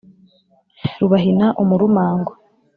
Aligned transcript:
rubahina 0.99 1.47
umurumango 1.61 2.31